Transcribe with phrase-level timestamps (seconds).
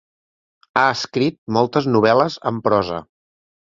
[0.81, 3.09] Ha escrit moltes novel·les en prosa.